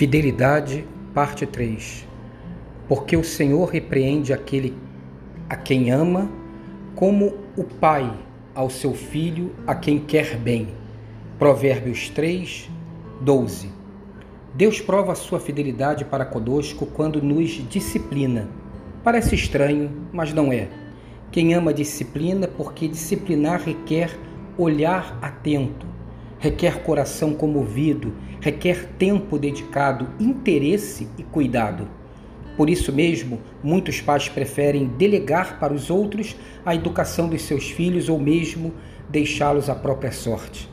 Fidelidade, 0.00 0.82
parte 1.12 1.44
3. 1.44 2.08
Porque 2.88 3.18
o 3.18 3.22
Senhor 3.22 3.68
repreende 3.68 4.32
aquele 4.32 4.74
a 5.46 5.56
quem 5.56 5.90
ama, 5.90 6.26
como 6.94 7.34
o 7.54 7.64
pai 7.64 8.10
ao 8.54 8.70
seu 8.70 8.94
filho 8.94 9.54
a 9.66 9.74
quem 9.74 9.98
quer 9.98 10.38
bem. 10.38 10.68
Provérbios 11.38 12.08
3, 12.08 12.70
12. 13.20 13.68
Deus 14.54 14.80
prova 14.80 15.12
a 15.12 15.14
sua 15.14 15.38
fidelidade 15.38 16.02
para 16.06 16.24
conosco 16.24 16.86
quando 16.86 17.20
nos 17.20 17.50
disciplina. 17.68 18.48
Parece 19.04 19.34
estranho, 19.34 19.90
mas 20.14 20.32
não 20.32 20.50
é. 20.50 20.70
Quem 21.30 21.52
ama 21.52 21.74
disciplina, 21.74 22.48
porque 22.48 22.88
disciplinar 22.88 23.60
requer 23.60 24.18
olhar 24.56 25.18
atento, 25.20 25.86
requer 26.40 26.82
coração 26.82 27.34
comovido, 27.34 28.14
requer 28.40 28.86
tempo 28.98 29.38
dedicado, 29.38 30.08
interesse 30.18 31.06
e 31.18 31.22
cuidado. 31.22 31.86
Por 32.56 32.70
isso 32.70 32.90
mesmo, 32.92 33.40
muitos 33.62 34.00
pais 34.00 34.28
preferem 34.28 34.86
delegar 34.86 35.60
para 35.60 35.74
os 35.74 35.90
outros 35.90 36.34
a 36.64 36.74
educação 36.74 37.28
dos 37.28 37.42
seus 37.42 37.70
filhos 37.70 38.08
ou 38.08 38.18
mesmo 38.18 38.72
deixá-los 39.08 39.68
à 39.68 39.74
própria 39.74 40.10
sorte. 40.10 40.68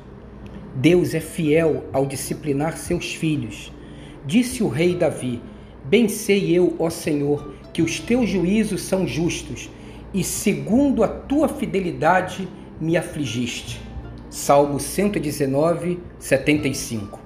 Deus 0.73 1.13
é 1.13 1.19
fiel 1.19 1.85
ao 1.91 2.05
disciplinar 2.05 2.77
seus 2.77 3.13
filhos. 3.13 3.71
Disse 4.25 4.63
o 4.63 4.69
rei 4.69 4.95
Davi: 4.95 5.41
Bem 5.83 6.07
sei 6.07 6.57
eu, 6.57 6.75
ó 6.79 6.89
Senhor, 6.89 7.53
que 7.73 7.81
os 7.81 7.99
teus 7.99 8.29
juízos 8.29 8.83
são 8.83 9.05
justos, 9.05 9.69
e 10.13 10.23
segundo 10.23 11.03
a 11.03 11.07
tua 11.07 11.49
fidelidade 11.49 12.47
me 12.79 12.95
afligiste. 12.95 13.86
Salmo 14.29 14.77
119, 14.77 15.99
75. 16.19 17.17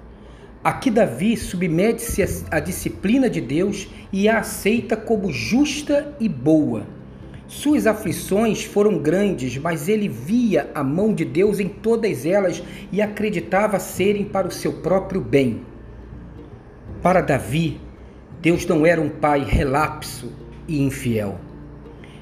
Aqui 0.64 0.92
Davi 0.92 1.36
submete-se 1.36 2.46
à 2.52 2.60
disciplina 2.60 3.28
de 3.28 3.42
Deus 3.42 3.88
e 4.14 4.30
a 4.30 4.38
aceita 4.38 4.96
como 4.96 5.32
justa 5.32 6.16
e 6.20 6.30
boa. 6.30 6.86
Suas 7.48 7.88
aflições 7.88 8.64
foram 8.64 9.00
grandes, 9.00 9.58
mas 9.58 9.90
ele 9.90 10.08
via 10.08 10.70
a 10.76 10.84
mão 10.84 11.12
de 11.12 11.26
Deus 11.26 11.60
em 11.60 11.68
todas 11.68 12.24
elas 12.24 12.62
e 12.92 13.02
acreditava 13.02 13.80
serem 13.80 14.24
para 14.24 14.48
o 14.48 14.52
seu 14.52 14.74
próprio 14.74 15.22
bem. 15.22 15.62
Para 17.02 17.22
Davi, 17.22 17.82
Deus 18.40 18.64
não 18.68 18.86
era 18.86 19.02
um 19.02 19.10
pai 19.10 19.44
relapso 19.44 20.32
e 20.68 20.80
infiel. 20.80 21.40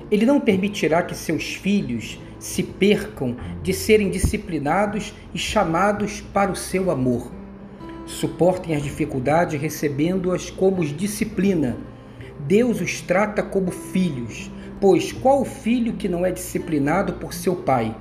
Ele 0.09 0.25
não 0.25 0.39
permitirá 0.39 1.03
que 1.03 1.13
seus 1.13 1.53
filhos 1.55 2.17
se 2.39 2.63
percam 2.63 3.35
de 3.61 3.73
serem 3.73 4.09
disciplinados 4.09 5.13
e 5.33 5.37
chamados 5.37 6.21
para 6.21 6.51
o 6.51 6.55
seu 6.55 6.89
amor 6.89 7.39
suportem 8.09 8.75
as 8.75 8.81
dificuldades 8.81 9.61
recebendo-as 9.61 10.49
como 10.49 10.83
disciplina. 10.83 11.77
Deus 12.39 12.81
os 12.81 13.01
trata 13.01 13.43
como 13.43 13.71
filhos, 13.71 14.49
pois 14.81 15.11
qual 15.11 15.45
filho 15.45 15.93
que 15.93 16.09
não 16.09 16.25
é 16.25 16.31
disciplinado 16.31 17.13
por 17.13 17.33
seu 17.33 17.55
pai? 17.55 17.95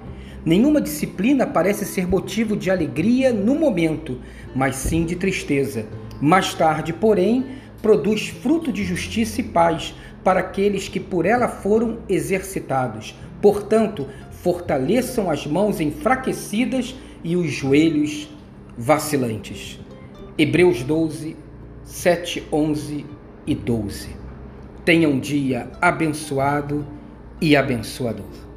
Nenhuma 0.44 0.81
disciplina 0.81 1.47
parece 1.47 1.84
ser 1.84 2.09
motivo 2.09 2.56
de 2.56 2.70
alegria 2.70 3.33
no 3.33 3.55
momento, 3.55 4.19
mas 4.55 4.77
sim 4.77 5.05
de 5.05 5.14
tristeza. 5.14 5.86
Mais 6.20 6.55
tarde, 6.55 6.92
porém, 6.92 7.44
produz 7.82 8.28
fruto 8.28 8.72
de 8.72 8.84
justiça 8.84 9.40
e 9.40 9.44
paz 9.44 9.94
para 10.24 10.40
aqueles 10.40 10.88
que 10.88 11.00
por 11.00 11.24
ela 11.24 11.48
foram 11.48 11.98
exercitados. 12.08 13.14
Portanto, 13.40 14.06
fortaleçam 14.30 15.30
as 15.30 15.46
mãos 15.46 15.80
enfraquecidas 15.80 16.94
e 17.22 17.36
os 17.36 17.50
joelhos 17.50 18.28
vacilantes. 18.76 19.80
Hebreus 20.36 20.82
12, 20.82 21.36
7, 21.84 22.46
11 22.53 23.06
e 23.47 23.54
12. 23.54 24.08
Tenha 24.84 25.08
um 25.08 25.19
dia 25.19 25.70
abençoado 25.80 26.86
e 27.41 27.56
abençoador. 27.56 28.47